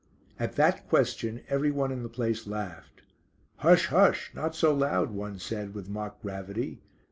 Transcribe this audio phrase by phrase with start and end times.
[0.39, 3.03] At that question everyone in the place laughed.
[3.57, 3.85] "Hush!
[3.89, 4.31] hush!
[4.33, 6.81] not so loud," one said, with mock gravity.